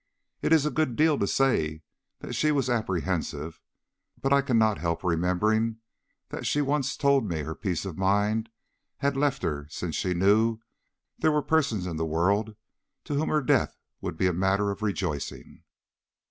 [0.41, 1.83] "It is a good deal to say
[2.21, 3.61] that she was apprehensive;
[4.19, 5.77] but I cannot help remembering
[6.29, 8.49] that she once told me her peace of mind
[8.97, 10.57] had left her since she knew
[11.19, 12.55] there were persons in the world
[13.03, 15.65] to whom her death would be a matter of rejoicing.